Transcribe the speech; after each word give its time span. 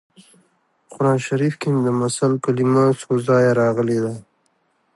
په 0.87 0.89
قران 0.93 1.17
شریف 1.27 1.53
کې 1.59 1.67
هم 1.71 1.77
د 1.85 1.89
مثل 2.01 2.29
کلمه 2.43 2.85
څو 3.01 3.11
ځایه 3.27 3.51
راغلې 3.61 3.99
ده 4.05 4.13